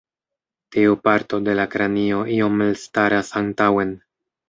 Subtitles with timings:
[0.75, 3.99] Tiu parto de la kranio iom elstaras antaŭen.